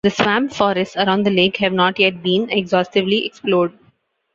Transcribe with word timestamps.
The 0.03 0.09
swamp 0.09 0.51
forests 0.53 0.97
around 0.97 1.27
the 1.27 1.29
lake 1.29 1.57
have 1.57 1.73
not 1.73 1.99
yet 1.99 2.23
been 2.23 2.49
exhaustively 2.49 3.23
explored. 3.27 3.73